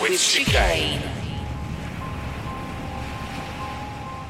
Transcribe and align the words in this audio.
with 0.00 0.12
Chicane. 0.12 1.00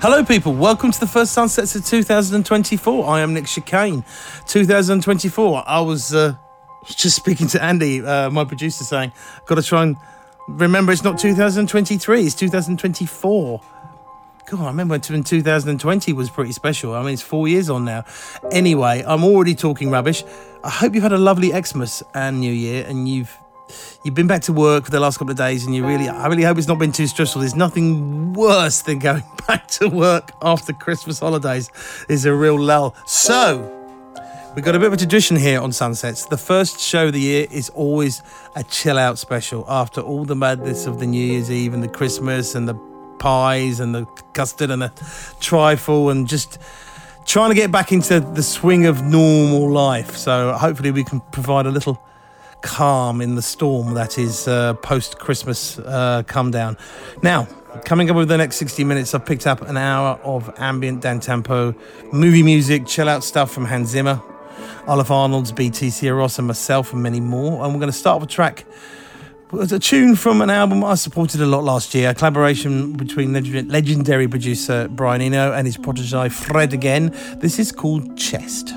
Hello, 0.00 0.24
people. 0.24 0.54
Welcome 0.54 0.92
to 0.92 1.00
the 1.00 1.06
first 1.06 1.32
sunsets 1.32 1.74
of 1.74 1.84
2024. 1.84 3.08
I 3.08 3.20
am 3.20 3.34
Nick 3.34 3.46
Chicane. 3.46 4.04
2024. 4.46 5.64
I 5.66 5.80
was 5.80 6.14
uh, 6.14 6.34
just 6.86 7.16
speaking 7.16 7.48
to 7.48 7.62
Andy, 7.62 8.04
uh, 8.04 8.30
my 8.30 8.44
producer, 8.44 8.84
saying, 8.84 9.12
"Got 9.46 9.56
to 9.56 9.62
try 9.62 9.82
and 9.82 9.96
remember 10.48 10.92
it's 10.92 11.02
not 11.02 11.18
2023. 11.18 12.20
It's 12.24 12.34
2024." 12.34 13.60
God, 14.48 14.60
I 14.60 14.66
remember 14.66 14.92
when 14.92 15.00
2020 15.00 16.12
was 16.12 16.30
pretty 16.30 16.52
special. 16.52 16.94
I 16.94 17.02
mean, 17.02 17.14
it's 17.14 17.22
four 17.22 17.48
years 17.48 17.68
on 17.68 17.84
now. 17.84 18.04
Anyway, 18.52 19.02
I'm 19.04 19.24
already 19.24 19.56
talking 19.56 19.90
rubbish. 19.90 20.22
I 20.62 20.70
hope 20.70 20.94
you've 20.94 21.02
had 21.02 21.12
a 21.12 21.18
lovely 21.18 21.50
Xmas 21.50 22.04
and 22.14 22.38
New 22.38 22.52
Year, 22.52 22.86
and 22.86 23.08
you've 23.08 23.36
you've 24.04 24.14
been 24.14 24.26
back 24.26 24.42
to 24.42 24.52
work 24.52 24.84
for 24.84 24.90
the 24.90 25.00
last 25.00 25.18
couple 25.18 25.32
of 25.32 25.36
days, 25.36 25.64
and 25.64 25.74
you 25.74 25.86
really, 25.86 26.08
I 26.08 26.26
really 26.26 26.42
hope 26.42 26.58
it's 26.58 26.68
not 26.68 26.78
been 26.78 26.92
too 26.92 27.06
stressful. 27.06 27.40
There's 27.40 27.54
nothing 27.54 28.32
worse 28.32 28.82
than 28.82 28.98
going 28.98 29.24
back 29.48 29.68
to 29.68 29.88
work 29.88 30.32
after 30.42 30.72
Christmas 30.72 31.20
holidays. 31.20 31.70
Is 32.08 32.24
a 32.24 32.34
real 32.34 32.58
lull. 32.58 32.94
So. 33.06 33.72
We've 34.54 34.64
got 34.64 34.74
a 34.74 34.78
bit 34.78 34.86
of 34.86 34.94
a 34.94 34.96
tradition 34.96 35.36
here 35.36 35.60
on 35.60 35.70
Sunsets. 35.70 36.24
The 36.24 36.38
first 36.38 36.80
show 36.80 37.08
of 37.08 37.12
the 37.12 37.20
year 37.20 37.46
is 37.50 37.68
always 37.68 38.22
a 38.54 38.64
chill 38.64 38.96
out 38.96 39.18
special 39.18 39.66
after 39.68 40.00
all 40.00 40.24
the 40.24 40.34
madness 40.34 40.86
of 40.86 40.98
the 40.98 41.04
New 41.04 41.22
Year's 41.22 41.50
Eve 41.50 41.74
and 41.74 41.82
the 41.82 41.88
Christmas 41.88 42.54
and 42.54 42.66
the 42.66 42.74
pies 43.18 43.80
and 43.80 43.94
the 43.94 44.06
custard 44.32 44.70
and 44.70 44.80
the 44.80 44.92
trifle 45.40 46.08
and 46.08 46.26
just 46.26 46.58
trying 47.26 47.50
to 47.50 47.54
get 47.54 47.70
back 47.70 47.92
into 47.92 48.20
the 48.20 48.42
swing 48.42 48.86
of 48.86 49.02
normal 49.02 49.70
life. 49.70 50.16
So 50.16 50.52
hopefully 50.54 50.90
we 50.90 51.04
can 51.04 51.20
provide 51.32 51.66
a 51.66 51.70
little 51.70 52.00
calm 52.66 53.20
in 53.20 53.36
the 53.36 53.42
storm 53.42 53.94
that 53.94 54.18
is 54.18 54.48
uh, 54.48 54.74
post 54.74 55.18
Christmas 55.18 55.78
uh, 55.78 56.24
come 56.26 56.50
down. 56.50 56.76
Now, 57.22 57.46
coming 57.84 58.10
up 58.10 58.16
over 58.16 58.24
the 58.24 58.36
next 58.36 58.56
60 58.56 58.82
minutes, 58.82 59.14
I've 59.14 59.24
picked 59.24 59.46
up 59.46 59.62
an 59.62 59.76
hour 59.76 60.18
of 60.24 60.52
ambient 60.58 61.00
down 61.00 61.20
tempo, 61.20 61.74
movie 62.12 62.42
music, 62.42 62.84
chill 62.86 63.08
out 63.08 63.22
stuff 63.22 63.52
from 63.52 63.66
Hans 63.66 63.90
Zimmer, 63.90 64.20
Ólafur 64.86 65.10
Arnalds 65.12 65.52
BTC 65.52 66.16
Ross, 66.16 66.38
and 66.38 66.48
myself, 66.48 66.92
and 66.92 67.02
many 67.02 67.20
more. 67.20 67.64
And 67.64 67.72
we're 67.72 67.80
going 67.80 67.92
to 67.92 67.96
start 67.96 68.20
with 68.20 68.30
a 68.30 68.32
track. 68.32 68.66
It's 69.52 69.70
a 69.70 69.78
tune 69.78 70.16
from 70.16 70.42
an 70.42 70.50
album 70.50 70.82
I 70.82 70.96
supported 70.96 71.40
a 71.40 71.46
lot 71.46 71.62
last 71.62 71.94
year, 71.94 72.10
a 72.10 72.14
collaboration 72.14 72.94
between 72.94 73.32
legendary 73.32 74.26
producer 74.26 74.88
Brian 74.88 75.22
Eno 75.22 75.52
and 75.52 75.68
his 75.68 75.76
protege 75.76 76.30
Fred 76.30 76.72
Again. 76.72 77.14
This 77.38 77.60
is 77.60 77.70
called 77.70 78.18
Chest. 78.18 78.74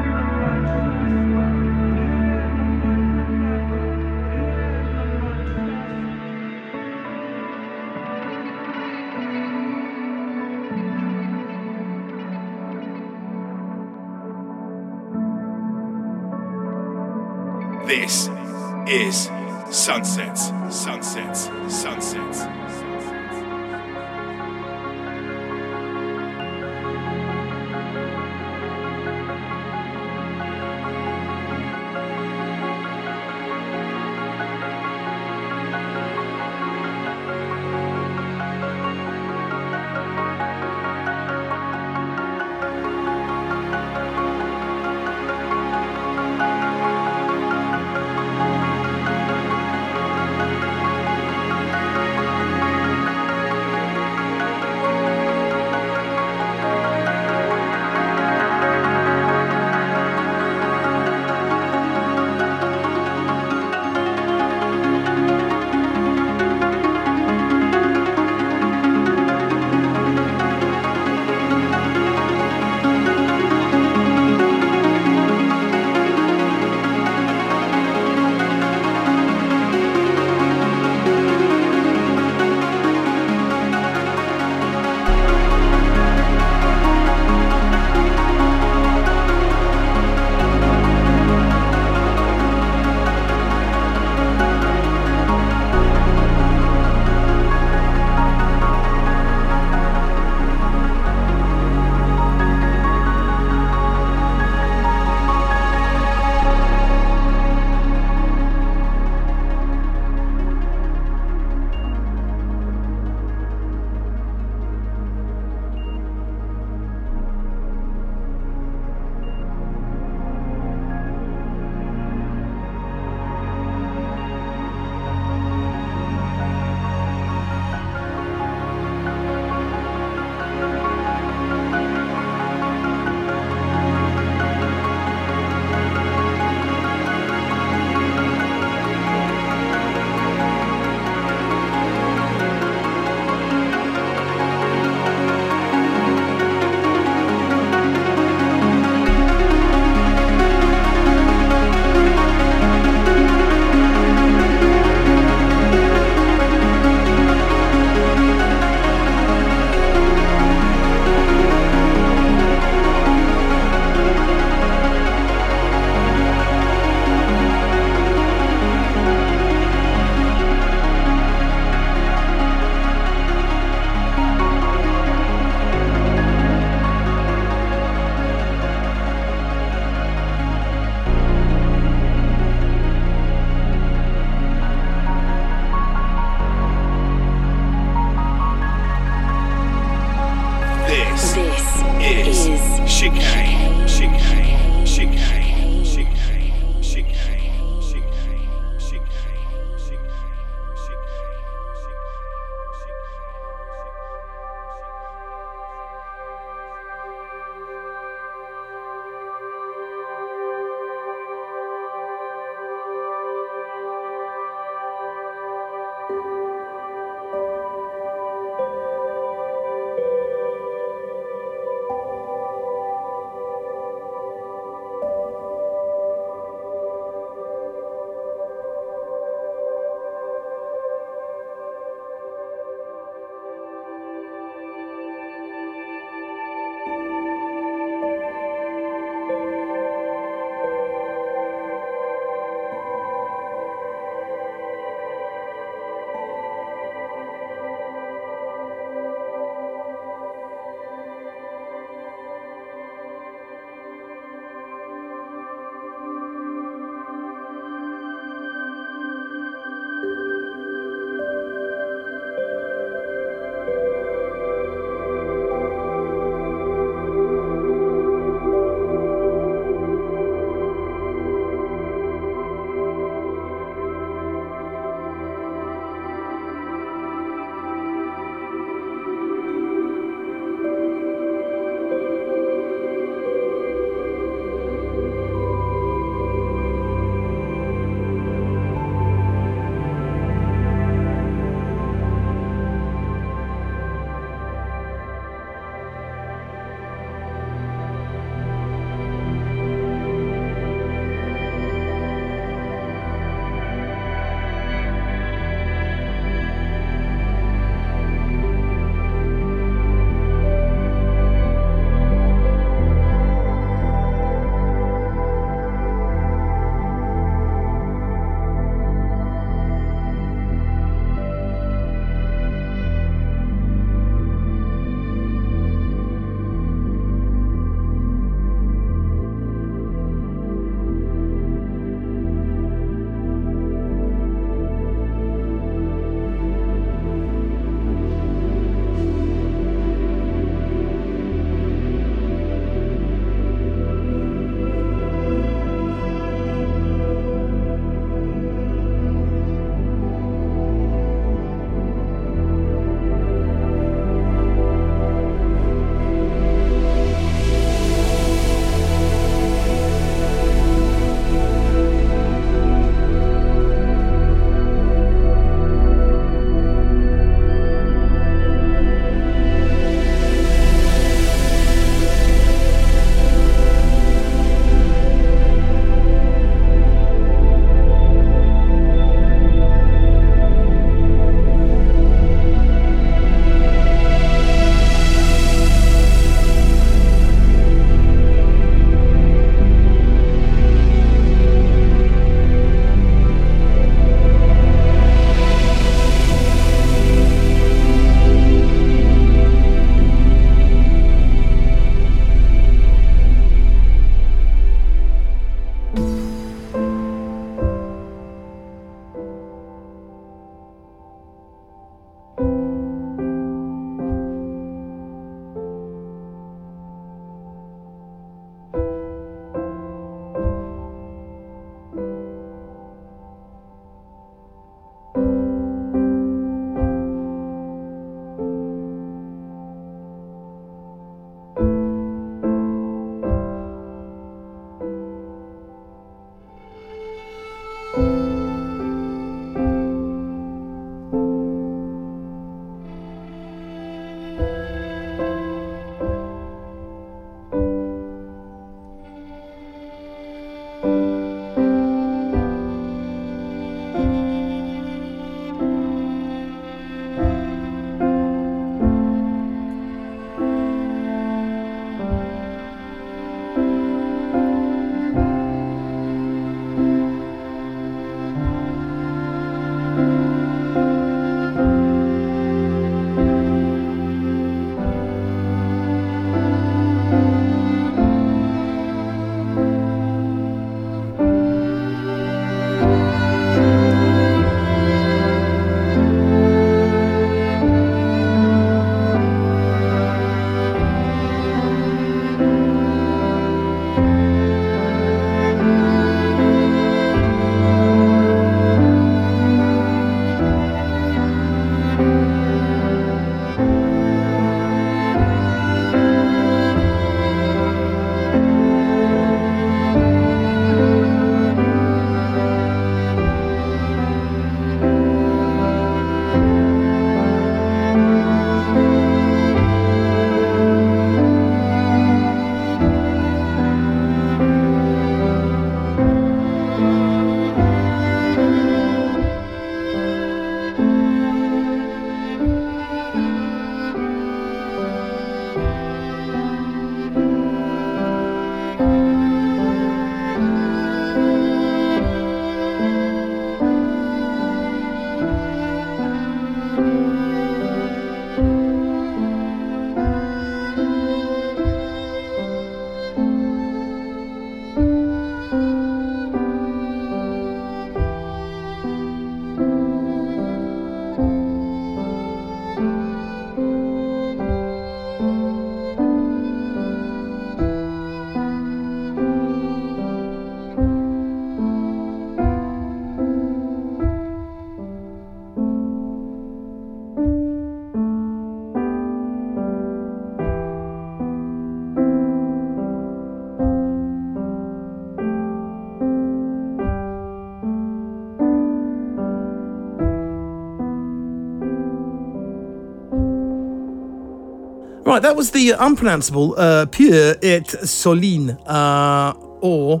Right, 595.12 595.20
that 595.20 595.36
was 595.36 595.50
the 595.50 595.72
unpronounceable 595.72 596.54
uh, 596.56 596.86
Þú 596.86 597.36
Ert 597.44 597.66
Sólin, 597.84 598.56
uh, 598.66 599.34
or 599.60 600.00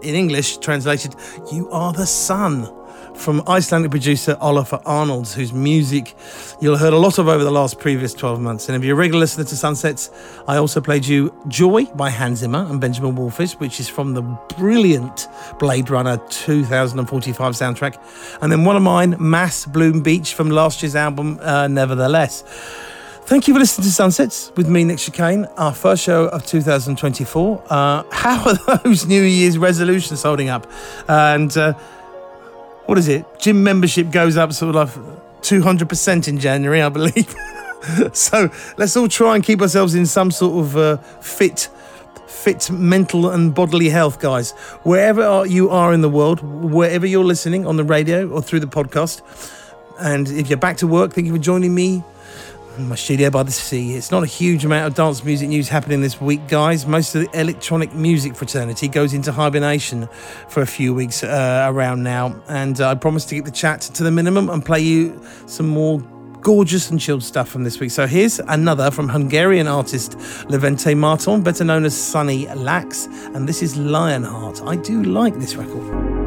in 0.00 0.14
English 0.14 0.58
translated, 0.58 1.16
You 1.52 1.68
Are 1.70 1.92
the 1.92 2.06
Sun, 2.06 2.68
from 3.16 3.42
Icelandic 3.48 3.90
producer 3.90 4.36
Ólafur 4.36 4.80
Arnalds, 4.86 5.34
whose 5.34 5.52
music 5.52 6.14
you'll 6.60 6.76
heard 6.76 6.92
a 6.92 6.96
lot 6.96 7.18
of 7.18 7.26
over 7.26 7.42
the 7.42 7.50
last 7.50 7.80
previous 7.80 8.14
12 8.14 8.40
months. 8.40 8.68
And 8.68 8.76
if 8.76 8.84
you're 8.84 8.94
a 8.94 8.96
regular 8.96 9.18
listener 9.18 9.42
to 9.42 9.56
Sunsets, 9.56 10.10
I 10.46 10.58
also 10.58 10.80
played 10.80 11.04
you 11.04 11.34
Joi 11.48 11.86
by 11.86 12.10
Hans 12.10 12.38
Zimmer 12.38 12.64
and 12.70 12.80
Benjamin 12.80 13.16
Wallfisch, 13.16 13.58
which 13.58 13.80
is 13.80 13.88
from 13.88 14.14
the 14.14 14.22
brilliant 14.56 15.26
Blade 15.58 15.90
Runner 15.90 16.18
2045 16.28 17.54
soundtrack. 17.54 18.00
And 18.40 18.52
then 18.52 18.64
one 18.64 18.76
of 18.76 18.82
mine, 18.82 19.16
Mass 19.18 19.66
Bloom 19.66 20.00
Beach, 20.00 20.32
from 20.32 20.48
last 20.48 20.80
year's 20.80 20.94
album, 20.94 21.40
uh, 21.42 21.66
Nevertheless. 21.66 22.44
Thank 23.26 23.48
you 23.48 23.54
for 23.54 23.60
listening 23.60 23.84
to 23.86 23.90
Sunsets 23.90 24.52
with 24.54 24.68
me, 24.68 24.84
Nick 24.84 24.98
Chicane, 24.98 25.46
our 25.56 25.72
first 25.72 26.04
show 26.04 26.26
of 26.26 26.44
2024. 26.44 27.64
Uh, 27.70 28.02
how 28.12 28.50
are 28.50 28.78
those 28.78 29.06
New 29.08 29.22
Year's 29.22 29.56
resolutions 29.56 30.22
holding 30.22 30.50
up? 30.50 30.70
And 31.08 31.56
uh, 31.56 31.72
what 32.84 32.98
is 32.98 33.08
it? 33.08 33.24
Gym 33.38 33.64
membership 33.64 34.10
goes 34.10 34.36
up 34.36 34.52
sort 34.52 34.76
of 34.76 34.94
like 34.98 35.40
200% 35.40 36.28
in 36.28 36.38
January, 36.38 36.82
I 36.82 36.90
believe. 36.90 37.34
so 38.12 38.50
let's 38.76 38.94
all 38.94 39.08
try 39.08 39.36
and 39.36 39.42
keep 39.42 39.62
ourselves 39.62 39.94
in 39.94 40.04
some 40.04 40.30
sort 40.30 40.62
of 40.62 40.76
uh, 40.76 40.96
fit 41.22 41.70
fit 42.26 42.70
mental 42.70 43.30
and 43.30 43.54
bodily 43.54 43.88
health, 43.88 44.20
guys. 44.20 44.50
Wherever 44.82 45.46
you 45.46 45.70
are 45.70 45.94
in 45.94 46.02
the 46.02 46.10
world, 46.10 46.42
wherever 46.42 47.06
you're 47.06 47.24
listening 47.24 47.66
on 47.66 47.78
the 47.78 47.84
radio 47.84 48.28
or 48.28 48.42
through 48.42 48.60
the 48.60 48.66
podcast, 48.66 49.22
and 49.98 50.28
if 50.28 50.50
you're 50.50 50.58
back 50.58 50.76
to 50.78 50.86
work, 50.86 51.14
thank 51.14 51.26
you 51.26 51.32
for 51.32 51.38
joining 51.38 51.74
me 51.74 52.04
my 52.78 52.94
studio 52.94 53.30
by 53.30 53.42
the 53.42 53.52
sea. 53.52 53.94
It's 53.94 54.10
not 54.10 54.22
a 54.22 54.26
huge 54.26 54.64
amount 54.64 54.86
of 54.86 54.94
dance 54.94 55.22
music 55.24 55.48
news 55.48 55.68
happening 55.68 56.00
this 56.00 56.20
week, 56.20 56.46
guys. 56.48 56.86
Most 56.86 57.14
of 57.14 57.22
the 57.22 57.40
electronic 57.40 57.94
music 57.94 58.34
fraternity 58.34 58.88
goes 58.88 59.12
into 59.12 59.32
hibernation 59.32 60.08
for 60.48 60.62
a 60.62 60.66
few 60.66 60.94
weeks 60.94 61.22
uh, 61.22 61.66
around 61.68 62.02
now, 62.02 62.40
and 62.48 62.80
uh, 62.80 62.90
I 62.90 62.94
promise 62.94 63.24
to 63.26 63.34
keep 63.34 63.44
the 63.44 63.50
chat 63.50 63.80
to 63.82 64.02
the 64.02 64.10
minimum 64.10 64.48
and 64.50 64.64
play 64.64 64.80
you 64.80 65.20
some 65.46 65.68
more 65.68 66.00
gorgeous 66.40 66.90
and 66.90 67.00
chilled 67.00 67.22
stuff 67.22 67.48
from 67.48 67.64
this 67.64 67.80
week. 67.80 67.90
So 67.90 68.06
here's 68.06 68.38
another 68.40 68.90
from 68.90 69.08
Hungarian 69.08 69.66
artist 69.66 70.12
Levente 70.48 70.96
Marton, 70.96 71.42
better 71.42 71.64
known 71.64 71.84
as 71.84 71.96
Sunny 71.96 72.46
Lax, 72.54 73.06
and 73.34 73.48
this 73.48 73.62
is 73.62 73.76
Lionheart. 73.76 74.62
I 74.62 74.76
do 74.76 75.02
like 75.02 75.34
this 75.38 75.56
record. 75.56 76.23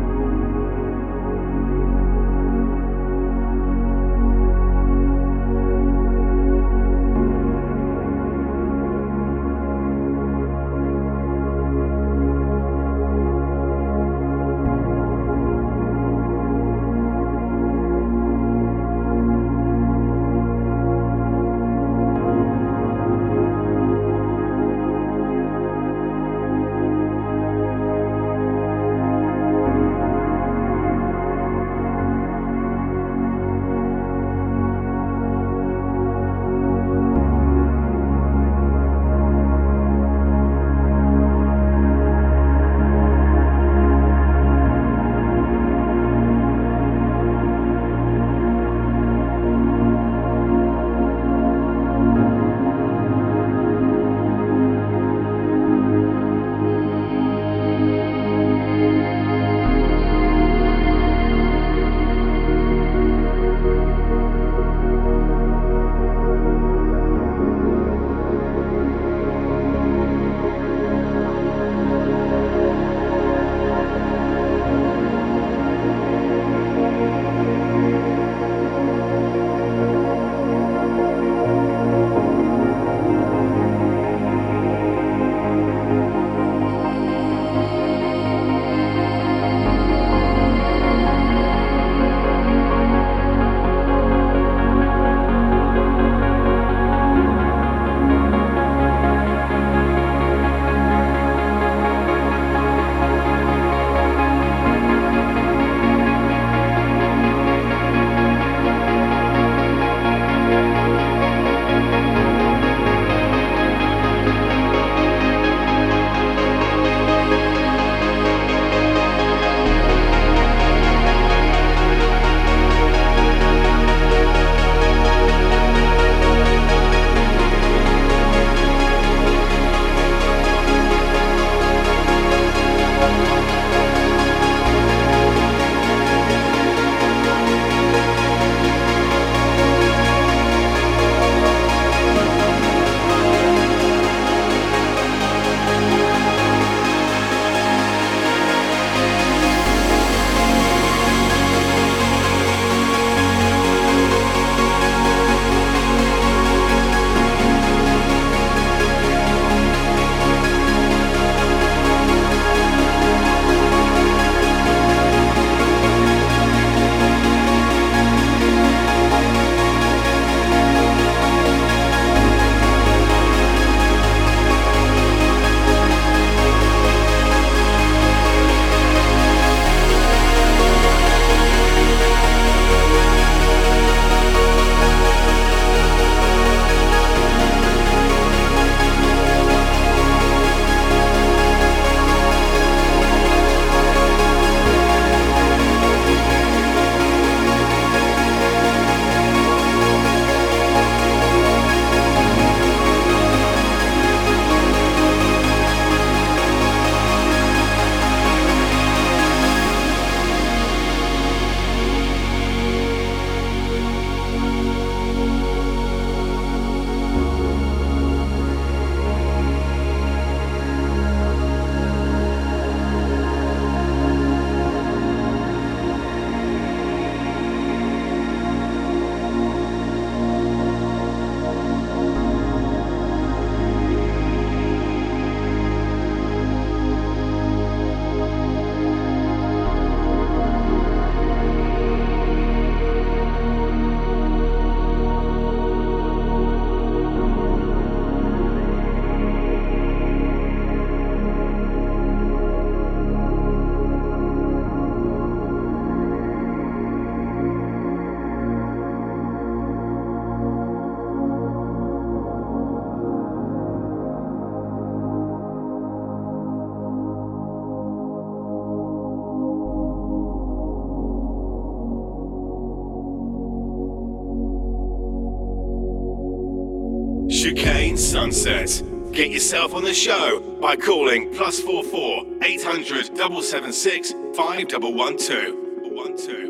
Get 278.38 279.32
yourself 279.32 279.74
on 279.74 279.84
the 279.84 279.96
show 279.96 280.40
by 280.62 280.76
calling 280.76 281.34
plus 281.34 281.60
44 281.60 282.24
800 282.44 283.08
776 283.08 284.14
5112. 284.36 286.47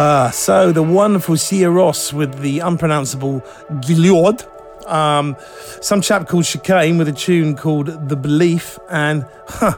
Uh, 0.00 0.30
so 0.30 0.72
the 0.72 0.82
wonderful 0.82 1.34
Sigur 1.34 1.70
Rós 1.74 2.10
with 2.10 2.40
the 2.40 2.60
unpronounceable 2.60 3.42
Giliod. 3.82 4.46
Um, 4.90 5.36
some 5.82 6.00
chap 6.00 6.26
called 6.26 6.46
Chicane 6.46 6.96
with 6.96 7.06
a 7.08 7.12
tune 7.12 7.54
called 7.54 8.08
The 8.08 8.16
Belief, 8.16 8.78
and 8.88 9.26
huh, 9.46 9.74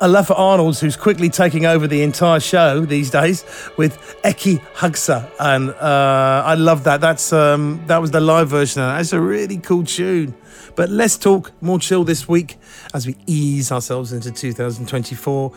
Ólafur 0.00 0.38
Arnalds, 0.38 0.78
who's 0.78 0.96
quickly 0.96 1.28
taking 1.28 1.66
over 1.66 1.88
the 1.88 2.02
entire 2.02 2.38
show 2.38 2.86
these 2.86 3.10
days 3.10 3.44
with 3.76 3.98
Ekki 4.22 4.62
Hugsa, 4.76 5.28
and 5.40 5.70
uh, 5.70 6.44
I 6.46 6.54
love 6.54 6.84
that. 6.84 7.00
That's 7.00 7.32
um, 7.32 7.82
that 7.88 8.00
was 8.00 8.12
the 8.12 8.20
live 8.20 8.48
version. 8.48 8.82
That's 8.82 9.12
a 9.12 9.20
really 9.20 9.58
cool 9.58 9.82
tune. 9.82 10.32
But 10.74 10.90
let's 10.90 11.16
talk 11.16 11.52
more 11.62 11.78
chill 11.78 12.04
this 12.04 12.28
week 12.28 12.58
as 12.94 13.06
we 13.06 13.16
ease 13.26 13.72
ourselves 13.72 14.12
into 14.12 14.30
2024 14.30 15.52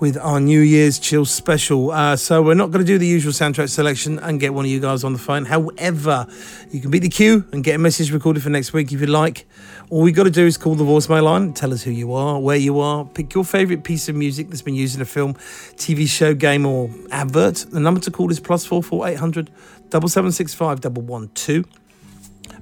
with 0.00 0.16
our 0.18 0.40
New 0.40 0.60
Year's 0.60 0.98
chill 0.98 1.24
special. 1.24 1.90
Uh, 1.90 2.16
so 2.16 2.42
we're 2.42 2.54
not 2.54 2.70
going 2.70 2.84
to 2.84 2.86
do 2.86 2.98
the 2.98 3.06
usual 3.06 3.32
soundtrack 3.32 3.68
selection 3.68 4.18
and 4.18 4.40
get 4.40 4.52
one 4.54 4.64
of 4.64 4.70
you 4.70 4.80
guys 4.80 5.04
on 5.04 5.12
the 5.12 5.18
phone. 5.18 5.44
However, 5.44 6.26
you 6.70 6.80
can 6.80 6.90
beat 6.90 7.02
the 7.02 7.08
queue 7.08 7.44
and 7.52 7.62
get 7.62 7.76
a 7.76 7.78
message 7.78 8.10
recorded 8.12 8.42
for 8.42 8.50
next 8.50 8.72
week 8.72 8.92
if 8.92 9.00
you 9.00 9.06
like. 9.06 9.46
All 9.90 10.02
we 10.02 10.12
got 10.12 10.24
to 10.24 10.30
do 10.30 10.46
is 10.46 10.56
call 10.56 10.74
the 10.74 10.84
voicemail 10.84 11.22
line, 11.22 11.52
tell 11.52 11.72
us 11.72 11.82
who 11.82 11.90
you 11.90 12.12
are, 12.12 12.40
where 12.40 12.56
you 12.56 12.80
are, 12.80 13.04
pick 13.04 13.34
your 13.34 13.44
favourite 13.44 13.84
piece 13.84 14.08
of 14.08 14.16
music 14.16 14.48
that's 14.48 14.62
been 14.62 14.74
used 14.74 14.96
in 14.96 15.02
a 15.02 15.06
film, 15.06 15.34
TV 15.76 16.08
show, 16.08 16.34
game, 16.34 16.66
or 16.66 16.90
advert. 17.10 17.66
The 17.70 17.80
number 17.80 18.00
to 18.00 18.10
call 18.10 18.30
is 18.30 18.40
plus 18.40 18.64
four 18.64 18.82
four 18.82 19.06
eight 19.06 19.18
hundred 19.18 19.50
double 19.90 20.08
seven 20.08 20.32
six 20.32 20.54
five 20.54 20.80
double 20.80 21.02
one 21.02 21.28
two. 21.34 21.64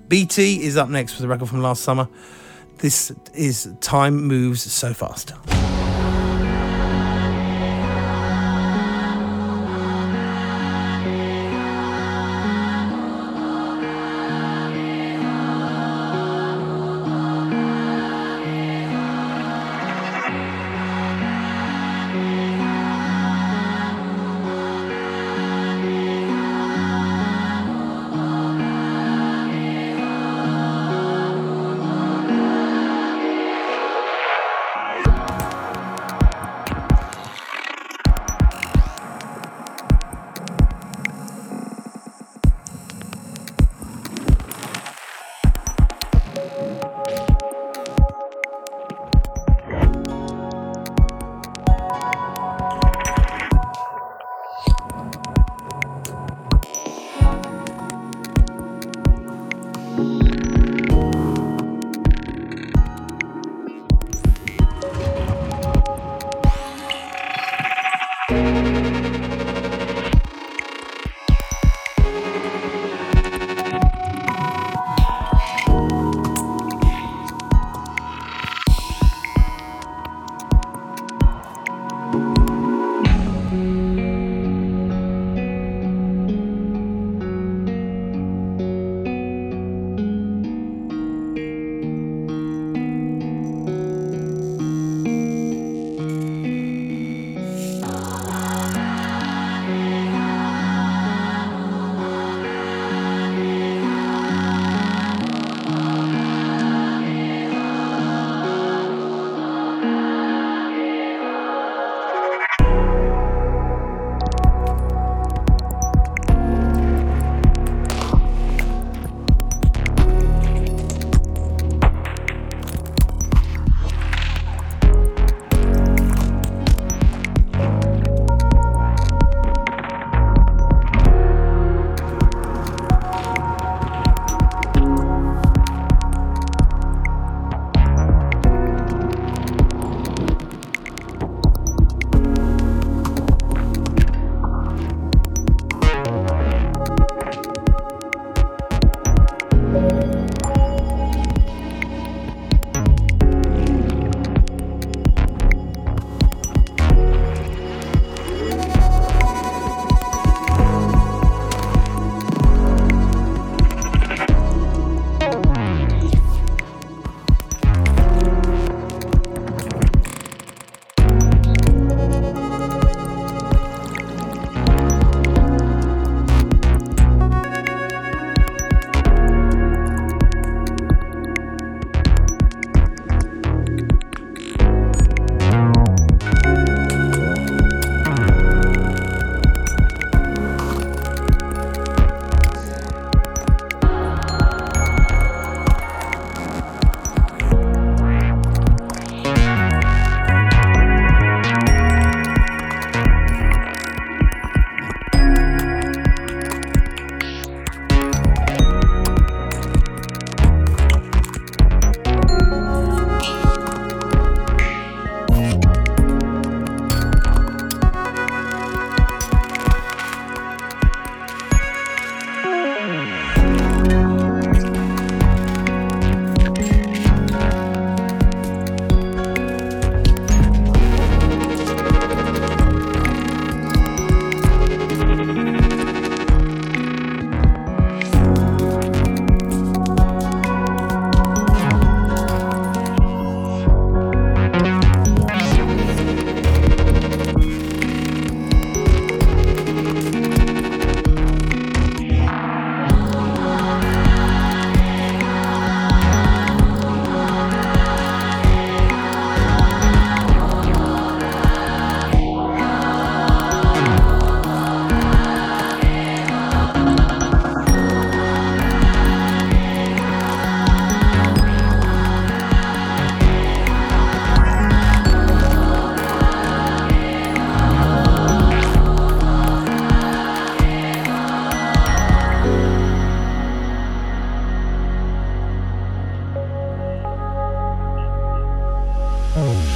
BT 0.09 0.63
is 0.63 0.77
up 0.77 0.89
next 0.89 1.17
with 1.17 1.25
a 1.25 1.29
record 1.29 1.49
from 1.49 1.63
last 1.63 1.83
summer. 1.83 2.09
This 2.79 3.13
is 3.35 3.73
Time 3.81 4.25
Moves 4.25 4.63
So 4.63 4.93
Fast. 4.93 5.33
Bye. 59.97 60.32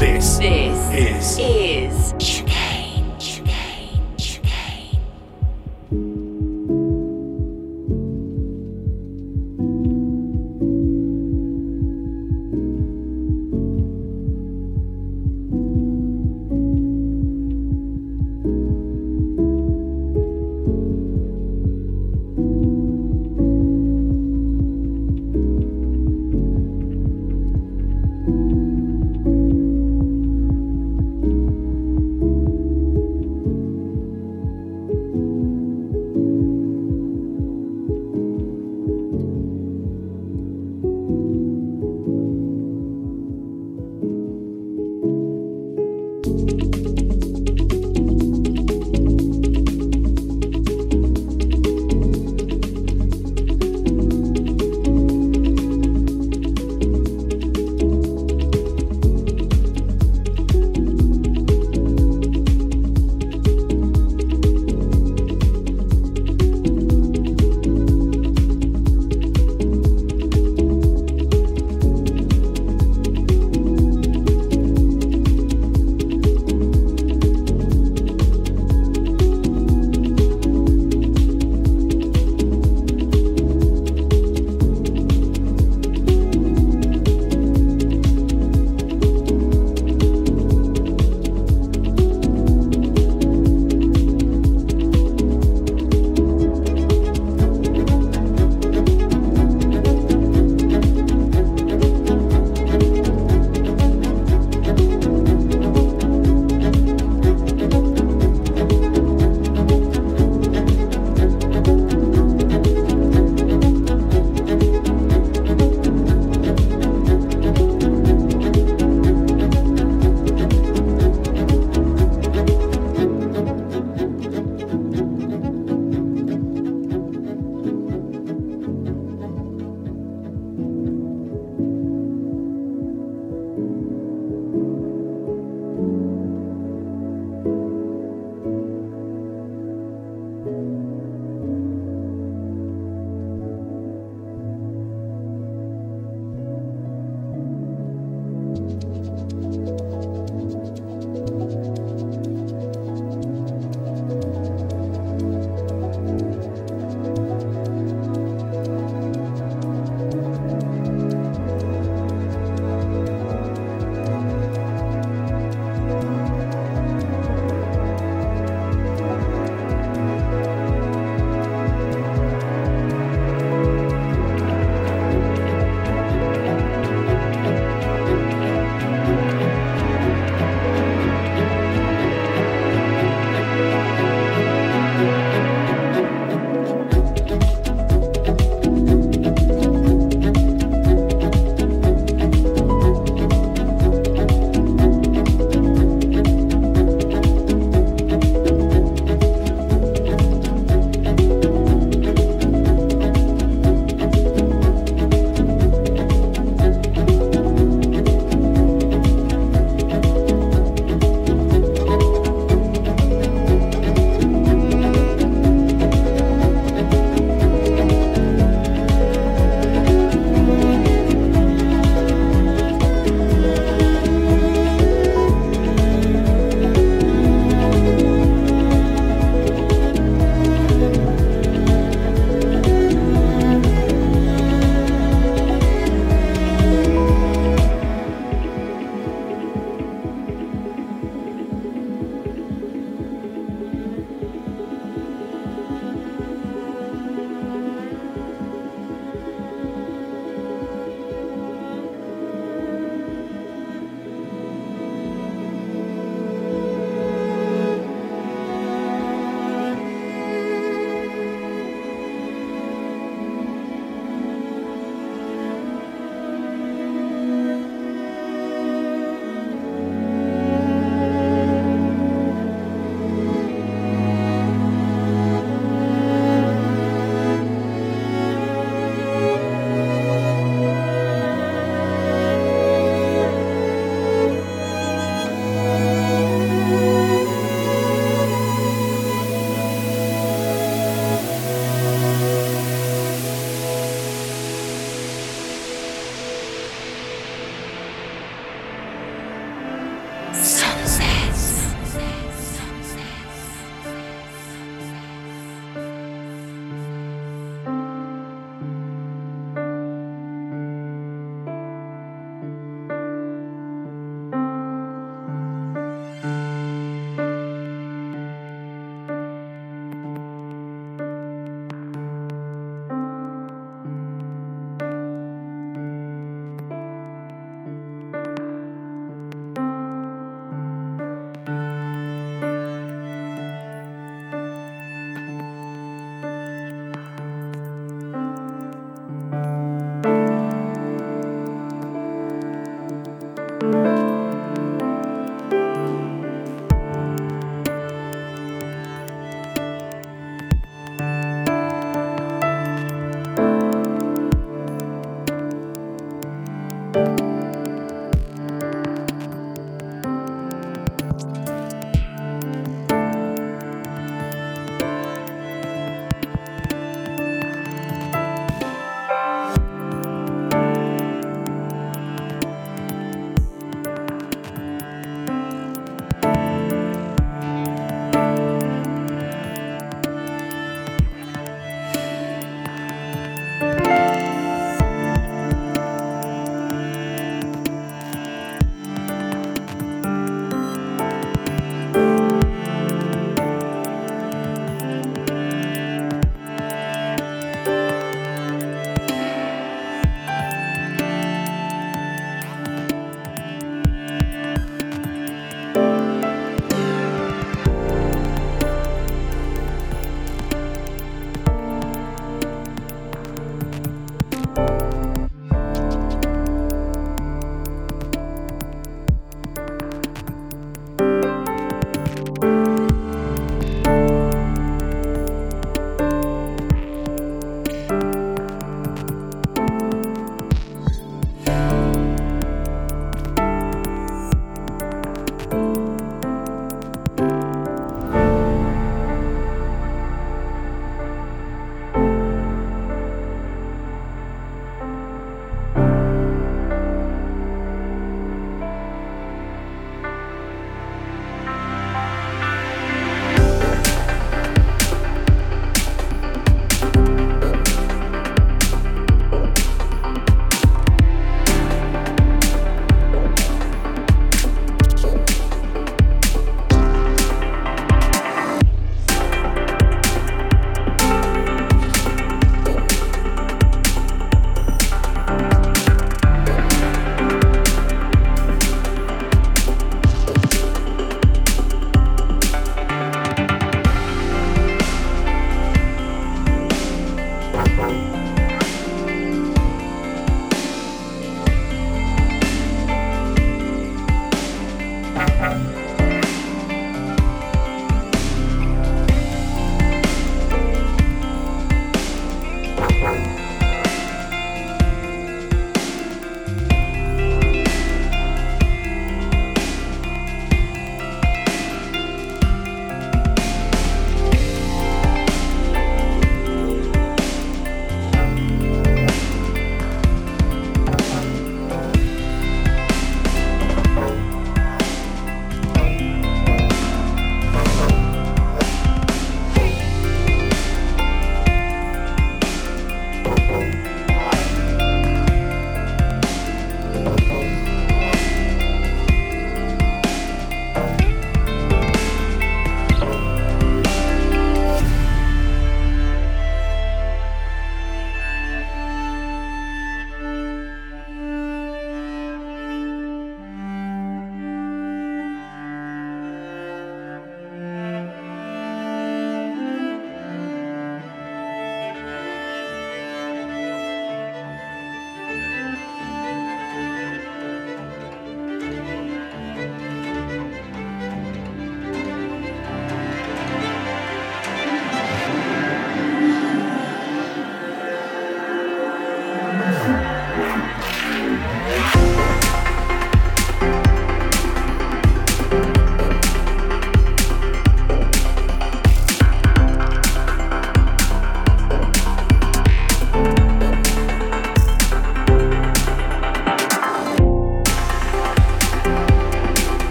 This, 0.00 0.38
this 0.38 1.38
is, 1.38 2.14
is 2.14 2.49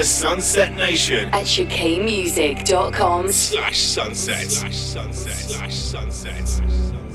the 0.00 0.06
Sunset 0.06 0.72
Nation. 0.76 1.28
At 1.28 1.44
chicanemusic.com 1.44 3.30
slash 3.30 3.78
sunset. 3.78 4.50
Slash 4.50 4.74
sunset. 4.74 5.34
Slash 5.34 5.74
sunset. 5.74 7.09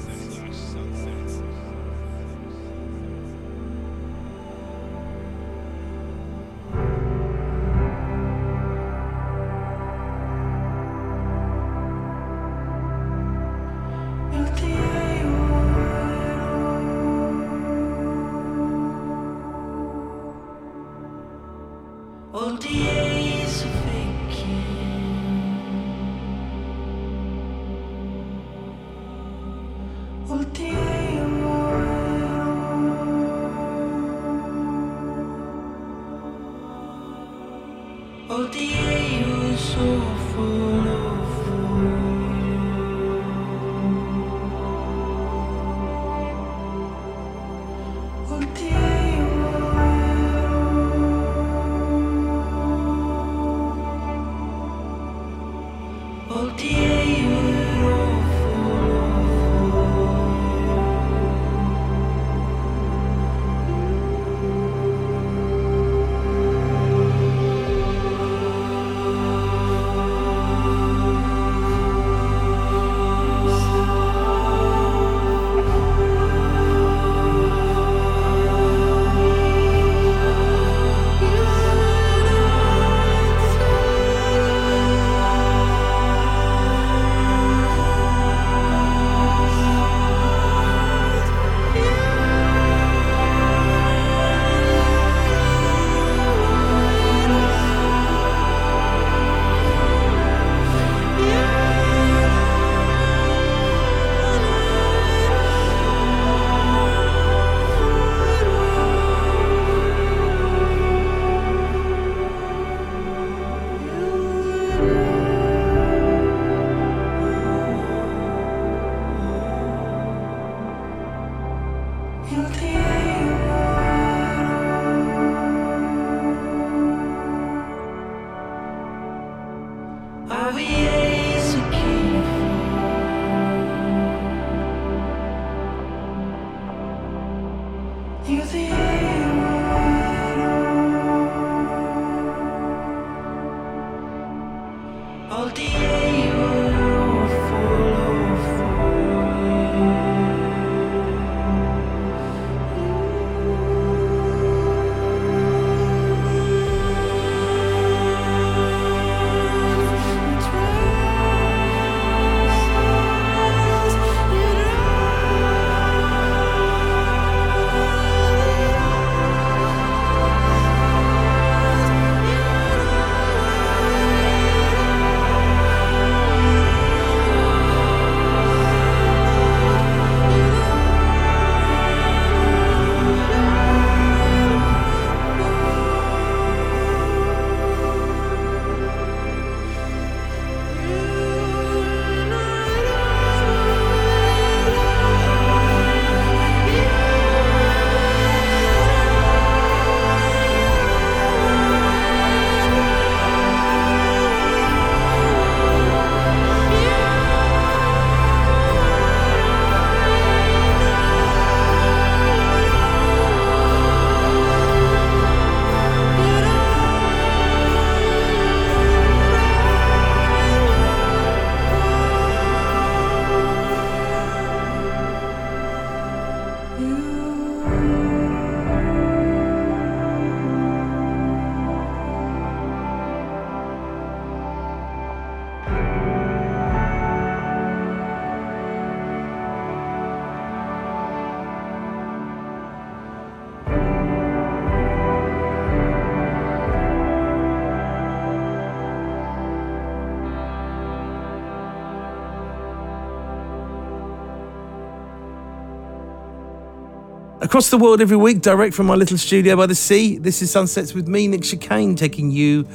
Across 257.56 257.70
the 257.70 257.78
world 257.78 258.02
every 258.02 258.18
week, 258.18 258.42
direct 258.42 258.74
from 258.74 258.88
my 258.88 258.96
little 258.96 259.18
studio 259.18 259.56
by 259.56 259.66
the 259.66 259.76
sea. 259.76 260.18
This 260.18 260.42
is 260.42 260.52
Sunsets 260.52 260.94
with 260.94 261.08
me, 261.08 261.26
Nick 261.30 261.44
Chicane, 261.44 261.96
taking 261.96 262.30
you 262.30 262.68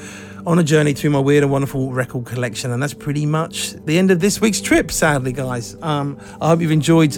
on 0.46 0.58
a 0.58 0.64
journey 0.64 0.94
through 0.94 1.10
my 1.10 1.18
weird 1.18 1.42
and 1.42 1.52
wonderful 1.52 1.92
record 1.92 2.24
collection. 2.24 2.70
And 2.70 2.82
that's 2.82 2.94
pretty 2.94 3.26
much 3.26 3.72
the 3.72 3.98
end 3.98 4.10
of 4.10 4.20
this 4.20 4.40
week's 4.40 4.62
trip, 4.62 4.90
sadly, 4.90 5.34
guys. 5.34 5.76
Um, 5.82 6.18
I 6.40 6.48
hope 6.48 6.62
you've 6.62 6.70
enjoyed 6.70 7.12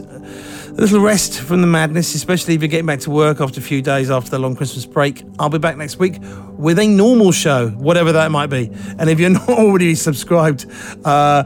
a 0.72 0.80
little 0.80 1.00
rest 1.00 1.38
from 1.38 1.60
the 1.60 1.66
madness, 1.66 2.14
especially 2.14 2.54
if 2.54 2.62
you're 2.62 2.68
getting 2.68 2.86
back 2.86 3.00
to 3.00 3.10
work 3.10 3.42
after 3.42 3.60
a 3.60 3.62
few 3.62 3.82
days 3.82 4.10
after 4.10 4.30
the 4.30 4.38
long 4.38 4.56
Christmas 4.56 4.86
break. 4.86 5.22
I'll 5.38 5.50
be 5.50 5.58
back 5.58 5.76
next 5.76 5.98
week 5.98 6.16
with 6.56 6.78
a 6.78 6.86
normal 6.86 7.30
show, 7.30 7.68
whatever 7.70 8.12
that 8.12 8.30
might 8.30 8.46
be. 8.46 8.70
And 8.98 9.10
if 9.10 9.20
you're 9.20 9.30
not 9.42 9.50
already 9.50 9.94
subscribed, 9.94 10.64
uh, 11.04 11.42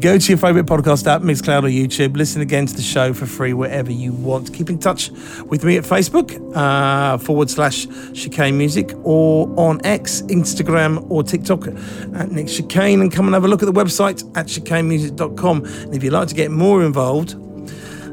go 0.00 0.18
to 0.18 0.28
your 0.28 0.38
favourite 0.38 0.66
podcast 0.66 1.06
app, 1.06 1.22
Mixcloud 1.22 1.62
or 1.62 1.68
YouTube. 1.68 2.16
Listen 2.16 2.42
again 2.42 2.66
to 2.66 2.74
the 2.74 2.82
show 2.82 3.12
for 3.12 3.26
free 3.26 3.52
wherever 3.52 3.92
you 3.92 4.12
want. 4.12 4.52
Keep 4.52 4.70
in 4.70 4.78
touch 4.80 5.10
with 5.44 5.62
me 5.62 5.76
at 5.76 5.84
Facebook 5.84 6.34
uh, 6.56 7.16
forward 7.18 7.50
slash 7.50 7.86
chicane 8.12 8.58
music 8.58 8.92
or 9.04 9.48
on 9.56 9.80
X, 9.86 10.22
Instagram, 10.22 11.08
or 11.12 11.22
TikTok 11.22 11.68
at 11.68 12.32
Nick 12.32 12.48
Chicane. 12.48 13.00
And 13.00 13.12
come 13.12 13.26
and 13.26 13.34
have 13.34 13.44
a 13.44 13.48
look 13.48 13.62
at 13.62 13.66
the 13.66 13.72
website 13.72 14.24
at 14.36 14.46
chicanemusic.com. 14.46 15.64
And 15.64 15.94
if 15.94 16.02
you'd 16.02 16.12
like 16.12 16.28
to 16.28 16.34
get 16.34 16.50
more 16.50 16.82
involved, 16.82 17.36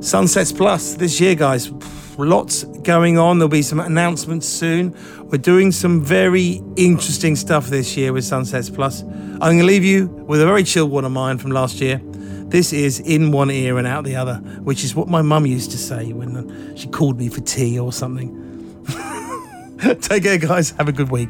Sunsets 0.01 0.51
Plus 0.51 0.95
this 0.95 1.21
year, 1.21 1.35
guys. 1.35 1.71
Lots 2.17 2.63
going 2.63 3.19
on. 3.19 3.37
There'll 3.37 3.49
be 3.49 3.61
some 3.61 3.79
announcements 3.79 4.47
soon. 4.47 4.95
We're 5.29 5.37
doing 5.37 5.71
some 5.71 6.01
very 6.01 6.61
interesting 6.75 7.35
stuff 7.35 7.67
this 7.67 7.95
year 7.95 8.11
with 8.11 8.25
Sunsets 8.25 8.69
Plus. 8.69 9.03
I'm 9.03 9.39
going 9.39 9.59
to 9.59 9.65
leave 9.65 9.83
you 9.83 10.07
with 10.07 10.41
a 10.41 10.45
very 10.45 10.63
chill 10.63 10.87
one 10.87 11.05
of 11.05 11.11
mine 11.11 11.37
from 11.37 11.51
last 11.51 11.79
year. 11.79 12.01
This 12.03 12.73
is 12.73 12.99
in 12.99 13.31
one 13.31 13.51
ear 13.51 13.77
and 13.77 13.85
out 13.87 14.03
the 14.03 14.15
other, 14.15 14.35
which 14.63 14.83
is 14.83 14.95
what 14.95 15.07
my 15.07 15.21
mum 15.21 15.45
used 15.45 15.69
to 15.71 15.77
say 15.77 16.13
when 16.13 16.75
she 16.75 16.87
called 16.87 17.19
me 17.19 17.29
for 17.29 17.41
tea 17.41 17.79
or 17.79 17.93
something. 17.93 18.35
Take 20.01 20.23
care, 20.23 20.39
guys. 20.39 20.71
Have 20.71 20.87
a 20.87 20.91
good 20.91 21.11
week. 21.11 21.29